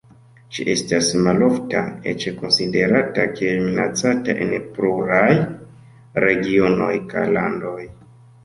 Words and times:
Ĝi 0.55 0.63
estas 0.73 1.09
malofta, 1.27 1.83
eĉ 2.13 2.25
konsiderata 2.39 3.27
kiel 3.35 3.61
minacata 3.67 4.37
en 4.47 4.57
pluraj 4.79 5.31
regionoj 6.27 6.93
kaj 7.15 7.29
landoj. 7.39 7.79